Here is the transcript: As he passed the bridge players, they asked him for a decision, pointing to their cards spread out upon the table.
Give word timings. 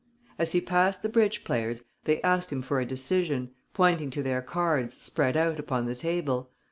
As 0.39 0.53
he 0.53 0.61
passed 0.61 1.03
the 1.03 1.09
bridge 1.09 1.43
players, 1.43 1.83
they 2.05 2.19
asked 2.23 2.51
him 2.51 2.63
for 2.63 2.79
a 2.79 2.87
decision, 2.87 3.51
pointing 3.75 4.09
to 4.09 4.23
their 4.23 4.41
cards 4.41 4.95
spread 4.99 5.37
out 5.37 5.59
upon 5.59 5.85
the 5.85 5.93
table. 5.93 6.49